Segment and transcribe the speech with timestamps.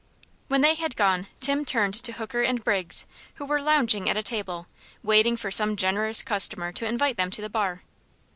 [0.47, 3.05] When they had gone Tim turned to Hooker and Briggs,
[3.35, 4.65] who were lounging at a table,
[5.03, 7.83] waiting for some generous customer to invite them to the bar.